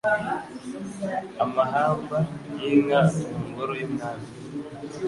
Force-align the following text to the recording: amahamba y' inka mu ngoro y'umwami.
amahamba 1.43 2.17
y' 2.59 2.67
inka 2.71 3.01
mu 3.31 3.43
ngoro 3.49 3.71
y'umwami. 3.79 4.27